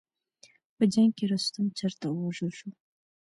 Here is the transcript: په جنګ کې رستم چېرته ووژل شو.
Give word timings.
په 0.75 0.83
جنګ 0.93 1.11
کې 1.17 1.25
رستم 1.31 1.65
چېرته 1.77 2.05
ووژل 2.09 2.51
شو. 2.57 2.69